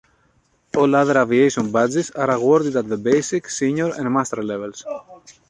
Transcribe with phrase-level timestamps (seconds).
[0.75, 4.83] All other aviation badges are awarded at the basic, senior, and master levels.